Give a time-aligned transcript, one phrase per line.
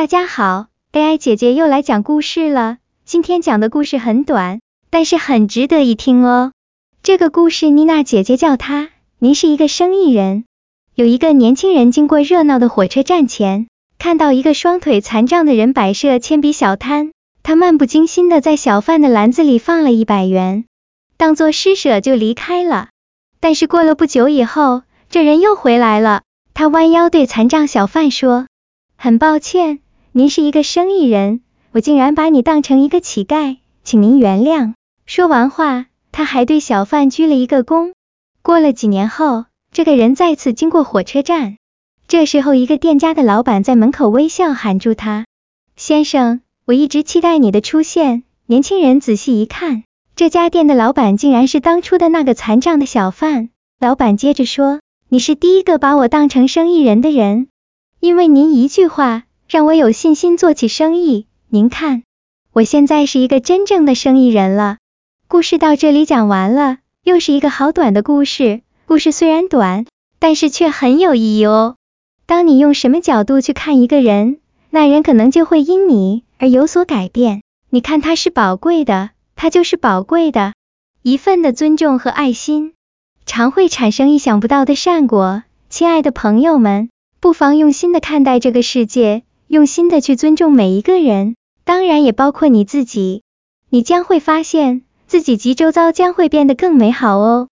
[0.00, 2.78] 大家好，AI 姐姐又来讲故事了。
[3.04, 6.52] 今天讲的故事很短，但是很值得一听哦。
[7.02, 10.46] 这个故事妮娜姐姐叫它，您是一个生意人。
[10.94, 13.66] 有一个年轻人经过热闹的火车站前，
[13.98, 17.12] 看到一个双腿残障的人摆设铅笔小摊，
[17.42, 20.64] 他漫不经心的在小贩的篮子里放了一百元，
[21.18, 22.88] 当做施舍就离开了。
[23.38, 24.80] 但是过了不久以后，
[25.10, 26.22] 这人又回来了，
[26.54, 28.46] 他弯腰对残障小贩说
[28.96, 29.80] ：“很抱歉。”
[30.12, 31.40] 您是一个生意人，
[31.70, 34.74] 我竟然把你当成一个乞丐，请您原谅。
[35.06, 37.92] 说完话，他还对小贩鞠了一个躬。
[38.42, 41.58] 过了几年后，这个人再次经过火车站，
[42.08, 45.26] 这时候一个店家的老板在门口微笑喊住他
[45.76, 49.84] ：“先生，我一直期待你的出现。”年轻人仔细一看，
[50.16, 53.50] 这家店的老板竟然是当初的那个残障的小贩。
[53.78, 57.46] 老板接着说：“你是第一个把我当成生意人的人，
[58.00, 61.26] 因为您一句话。”让我有信心做起生意。
[61.48, 62.04] 您看，
[62.52, 64.76] 我现在是一个真正的生意人了。
[65.26, 68.60] 故事到这里讲完了，又是一个好短的故事。
[68.86, 69.86] 故事虽然短，
[70.20, 71.74] 但是却很有意义哦。
[72.26, 74.38] 当你用什么角度去看一个人，
[74.70, 77.42] 那人可能就会因你而有所改变。
[77.70, 80.52] 你看他是宝贵的，他就是宝贵的。
[81.02, 82.74] 一份的尊重和爱心，
[83.26, 85.42] 常会产生意想不到的善果。
[85.68, 89.24] 亲爱的朋友们，不妨用心的看待这个世界。
[89.50, 91.34] 用心的去尊重每一个人，
[91.64, 93.24] 当然也包括你自己，
[93.68, 97.48] 你将会发现自己及周遭将会变得更美好哦。